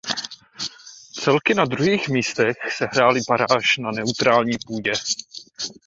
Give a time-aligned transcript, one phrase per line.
[1.13, 4.93] Celky na druhých místech sehrály baráž na neutrální půdě.